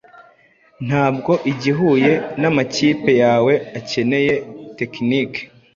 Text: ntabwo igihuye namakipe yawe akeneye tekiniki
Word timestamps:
ntabwo 0.87 1.31
igihuye 1.51 2.11
namakipe 2.41 3.11
yawe 3.23 3.53
akeneye 3.79 4.33
tekiniki 4.77 5.41